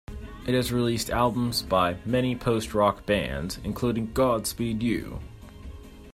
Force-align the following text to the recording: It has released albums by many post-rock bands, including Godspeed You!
It 0.47 0.55
has 0.55 0.71
released 0.73 1.11
albums 1.11 1.61
by 1.61 1.97
many 2.07 2.35
post-rock 2.35 3.05
bands, 3.05 3.59
including 3.63 4.13
Godspeed 4.13 4.81
You! 4.81 5.19